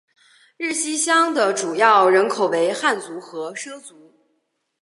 [0.57, 4.11] 日溪乡的主要人口为汉族和畲族。